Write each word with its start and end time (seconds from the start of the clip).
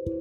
Hi 0.00 0.12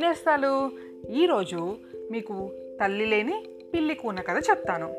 నేస్తాలు. 0.00 0.70
ఈరోజు 1.10 1.76
మీకు 2.10 2.50
తల్లి 2.80 3.06
లేని 3.06 3.42
పిల్లి 3.74 3.94
కూన 3.94 4.20
కథ 4.20 4.42
చెప్తాను. 4.50 4.94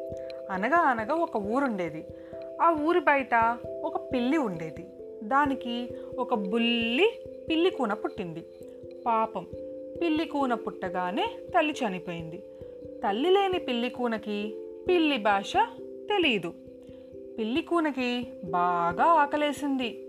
అనగా 0.50 0.78
అనగా 0.78 1.16
ఒక 1.16 1.36
ఊరుండేది. 1.36 2.06
ఆ 2.62 2.78
ఊరి 2.84 3.00
బయట 3.00 3.58
ఒక 3.84 4.14
పిల్లి 4.14 4.38
ఉండేది. 4.38 4.86
దానికి 5.24 5.90
ఒక 6.18 6.34
బుల్లి 6.34 7.12
పిల్లి 7.50 7.70
కూన 7.70 7.94
పుట్టింది. 7.94 8.46
పాపం 9.06 9.48
పిల్లి 10.02 10.26
కూన 10.26 10.54
పుట్టగానే 10.54 11.30
తల్లి 11.58 11.74
చనిపోయింది. 11.74 12.44
తల్లి 13.04 13.30
లేని 13.30 13.60
పిల్లి 13.60 13.90
కూనకి 13.90 14.56
పిల్లి 14.90 15.18
భాష 15.18 15.54
తెలియదు 15.84 16.54
పిల్లి 17.38 17.62
కూనకి 17.62 18.28
బాగా 18.44 19.04
ఆకలేసింది. 19.04 20.06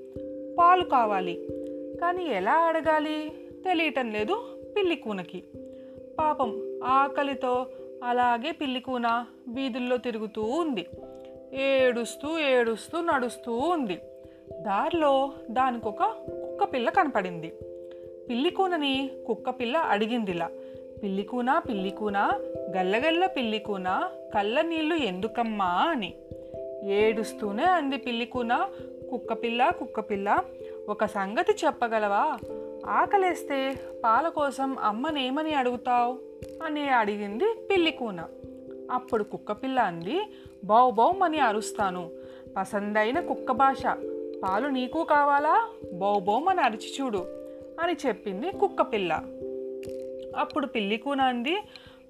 పాలు 0.59 0.85
కావాలి. 0.85 1.49
కానీ 2.01 2.25
ఎలా 2.25 2.53
అడగాలి? 2.53 3.33
తెలియటం 3.65 4.11
లేదు 4.11 4.45
పిల్లి 4.77 4.97
కూనకి. 4.97 5.43
పాపం 6.19 6.81
ఆకలితో 6.85 7.67
అలాగే 8.05 8.53
పిల్లి 8.53 8.81
కూన 8.81 9.27
వీధుల్లో 9.49 9.97
తిరుగుతూ 9.97 10.43
ఉంది. 10.43 10.87
ఏడుస్తూ 11.55 12.39
ఏడుస్తూ 12.39 13.01
నడుస్తూ 13.01 13.57
ఉంది. 13.57 13.99
దారిలో 14.61 15.33
దానికొక 15.51 16.03
కుక్క 16.05 16.65
పిల్ల 16.65 16.91
కనపడింది. 16.91 17.53
పిల్లి 18.29 18.51
కూనని 18.51 19.11
కుక్క 19.27 19.51
పిల్ల 19.51 19.77
అడిగిందిలా. 19.77 20.51
పిల్లి 21.03 21.23
కూన 21.23 21.63
పిల్లి 21.69 21.91
కూన 21.91 22.33
గల్లగల్ల 22.77 23.27
పిల్లి 23.27 23.59
కూన 23.59 24.11
కళ్ళ 24.35 24.61
నీళ్ళు 24.61 24.95
ఎందుకమ్మా 24.95 25.65
అని. 25.65 26.15
ఏడుస్తూనే 26.83 27.65
అంది 27.65 27.97
పిల్లి 27.97 28.25
కూన 28.25 28.69
కుక్కపిల్ల 29.11 30.43
ఒక 30.89 31.05
సంగతి 31.05 31.53
చెప్పగలవా? 31.53 32.39
ఆకలేస్తే 32.87 33.81
పాల 34.05 34.29
కోసం 34.29 34.79
అమ్మనేమని 34.79 35.55
అడుగుతావు? 35.55 36.19
అని 36.65 36.89
అడిగింది 36.89 37.45
పిల్లి 37.71 37.91
కూన 37.91 38.25
అప్పుడు 38.91 39.25
కుక్కపిల్ల 39.25 39.81
అంది 39.81 40.21
బౌ 40.65 40.91
బౌమని 40.91 41.39
అరుస్తాను. 41.39 42.11
పసందైన 42.57 43.21
కుక్క 43.21 43.53
భాష. 43.53 43.87
పాలు 44.45 44.69
నీకు 44.69 45.05
కావాలా? 45.05 45.69
బౌ 45.93 46.19
బౌమని 46.19 46.61
అరిచి 46.61 46.97
చూడు 47.01 47.19
అని 47.81 47.97
చెప్పింది 48.07 48.51
కుక్కపిల్ల 48.51 49.23
అప్పుడు 50.37 50.67
పిల్లి 50.67 50.97
కూన 50.97 51.21
అంది 51.21 51.63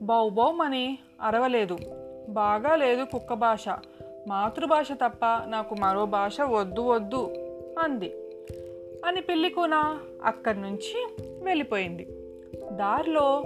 బౌ 0.02 0.28
బౌమని 0.28 0.98
అరవలేదు. 1.20 1.78
బాగా 2.28 2.76
లేదు 2.76 3.04
కుక్క 3.04 3.34
భాష. 3.34 3.68
మాతృభాష 4.28 4.92
తప్ప 4.92 5.26
నాకు 5.46 5.74
మరో 5.74 6.06
భాష 6.06 6.40
వద్దు 6.40 6.80
వద్దు 6.80 7.34
అంది. 7.78 8.14
అని 9.04 9.20
పిల్లి 9.20 9.50
కూన 9.50 9.98
అక్కడి 10.24 10.60
నుంచి 10.60 11.08
వెళ్ళిపోయింది. 11.42 12.04
దారిలో 12.72 13.42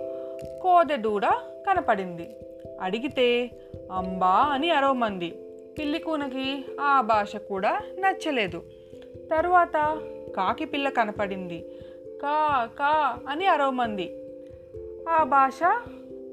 కోదె 0.62 0.96
దూడ 0.96 1.26
కనపడింది. 1.68 2.36
అడిగితే 2.80 3.50
అంబా 3.92 4.32
అని 4.32 4.70
అరవమంది. 4.70 5.30
పిల్లి 5.78 5.98
కూనకి 5.98 6.64
ఆ 6.80 7.00
భాష 7.00 7.36
కూడా 7.36 7.80
నచ్చలేదు. 7.98 8.62
తరువాత 9.30 10.00
కాకి 10.36 10.64
పిల్ల 10.64 10.88
కనపడింది. 10.88 11.64
కా 12.22 12.68
కా 12.78 13.18
అని 13.28 13.46
అరవమంది. 13.46 14.22
ఆ 15.08 15.22
భాష 15.24 15.60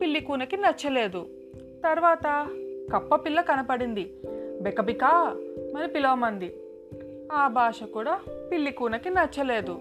పిల్లి 0.02 0.20
కూనకి 0.20 0.58
నచ్చలేదు. 0.58 1.28
తర్వాత 1.86 2.48
కప్ప 2.94 3.16
పిల్ల 3.16 3.42
కనపడింది. 3.42 4.14
బెకబికా 4.64 5.36
మరి 5.74 5.88
పిలవమంది. 5.88 6.56
ఆ 7.32 7.48
భాష 7.48 7.84
కూడా 7.84 8.20
పిల్లి 8.52 8.72
కూనకి 8.72 9.10
నచ్చలేదు. 9.10 9.80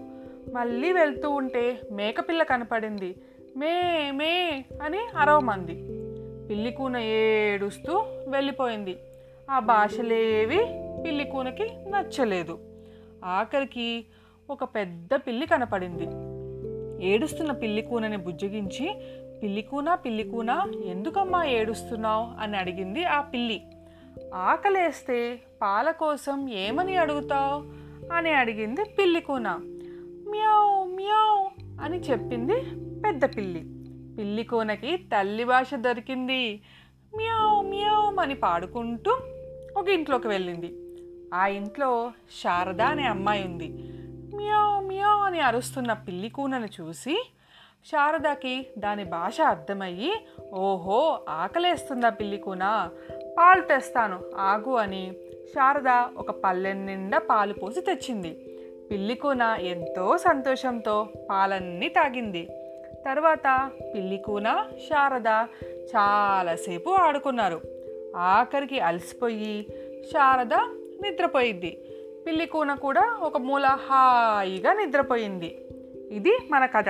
మళ్ళీ 0.53 0.91
వెళ్తూ 0.91 1.29
ఉంటే 1.29 1.81
మేకపిల్ల 1.91 2.43
కనపడింది. 2.43 3.15
మే 3.57 4.11
మే 4.11 4.65
అని 4.81 4.99
అరవమంది. 5.17 5.73
పిల్లి 6.49 6.71
కూన 6.71 6.97
ఏడుస్తూ 6.97 8.03
వెళ్ళిపోయింది. 8.27 8.97
ఆ 9.51 9.59
భాషలేవి 9.59 10.59
పిల్లి 11.05 11.23
కూనకి 11.23 11.63
నచ్చలేదు. 11.63 12.59
ఆఖరికి 13.25 14.05
ఒక 14.49 14.63
పెద్ద 14.63 15.09
పిల్లి 15.13 15.45
కనపడింది. 15.45 16.07
ఏడుస్తున్న 17.05 17.51
పిల్లి 17.51 17.81
కూనని 17.81 18.17
బుజ్జగించి 18.17 18.95
పిల్లి 19.43 19.61
కూన 19.61 19.95
పిల్లి 19.95 20.23
కూన 20.23 20.71
ఎందుకమ్మా 20.85 21.45
ఏడుస్తున్నావు? 21.45 22.41
అని 22.41 22.57
అడిగింది 22.57 23.03
ఆ 23.03 23.21
పిల్లి. 23.21 23.61
ఆకలేస్తే 24.35 25.41
పాల 25.61 25.91
కోసం 25.91 26.49
ఏమని 26.49 26.97
అడుగుతావు? 26.97 27.83
అని 28.13 28.33
అడిగింది 28.33 28.83
పిల్లి 28.83 29.21
కూన. 29.21 29.49
మ్యావ్ 30.29 30.95
మ్యావ్ 30.95 31.63
అని 31.81 31.99
చెప్పింది 31.99 32.53
పెద్ద 33.01 33.37
పిల్లి. 33.37 33.59
పిల్లి 34.17 34.43
కూనకి 34.43 34.97
తల్లి 34.97 35.43
భాష 35.43 35.73
దొరికింది. 35.73 36.61
మ్యావ్ 37.15 37.65
మ్యావ్ 37.65 38.19
అని 38.19 38.35
పాడుకుంటూ 38.35 39.17
ఒక 39.77 39.89
ఇంట్లోకి 39.89 40.27
వెళ్ళింది. 40.27 40.73
ఆ 41.33 41.47
ఇంట్లో 41.47 42.11
శారద 42.43 42.81
అనే 42.81 43.03
అమ్మాయి 43.03 43.43
ఉంది. 43.45 43.69
మ్యావ్ 44.35 44.87
మ్యావ్ 44.87 45.21
అని 45.21 45.39
అరుస్తున్న 45.39 45.93
పిల్లి 45.93 46.29
కూనను 46.29 46.65
చూసి 46.65 47.31
శారదకి 47.85 48.67
దాని 48.77 49.03
భాష 49.03 49.41
అర్థమయ్యి 49.41 50.13
ఓహో 50.53 51.25
ఆకలేస్తుందా 51.29 52.09
పిల్లి 52.09 52.37
కూన? 52.37 52.89
పాలు 53.37 53.61
తెస్తాను 53.61 54.19
ఆగు 54.37 54.71
అని 54.71 55.13
శారద 55.47 56.17
ఒక 56.17 56.31
పల్లె 56.31 56.73
నిండా 56.73 57.17
పాలు 57.17 57.53
పోసి 57.53 57.81
తెచ్చింది. 57.81 58.59
పిల్లి 58.91 59.15
కూన 59.15 59.57
ఎంతో 59.59 60.17
సంతోషంతో 60.17 61.07
పాలన్నీ 61.29 61.89
తాగింది. 61.89 62.49
తర్వాత 63.05 63.71
పిల్లి 63.95 64.17
కూన 64.17 64.65
శారద 64.89 65.27
చాలాసేపు 65.95 66.89
ఆడుకున్నారు. 66.89 67.61
ఆఖరికి 68.17 68.79
అలసిపోయి 68.79 69.65
శారద 70.05 70.53
నిద్రపోయింది 71.01 71.77
పిల్లి 72.27 72.45
కూన 72.45 72.73
కూడా 72.73 73.17
ఒక 73.21 73.37
మూల 73.37 73.65
హాయిగా 73.65 74.73
నిద్రపోయింది. 74.73 75.65
ఇది 76.11 76.37
మన 76.51 76.65
కథ. 76.65 76.85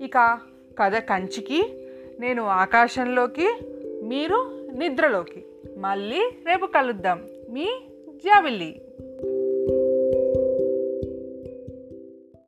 ఇక 0.00 0.38
కథ 0.80 0.96
కంచికి 0.96 1.88
నేను 2.20 2.46
ఆకాశంలోకి 2.46 3.58
మీరు 4.02 4.68
నిద్రలోకి. 4.74 5.44
మళ్ళీ 5.78 6.30
రేపు 6.46 6.66
కలుద్దాం. 6.66 7.26
మీ 7.50 7.68
జావిల్లి. 8.10 8.87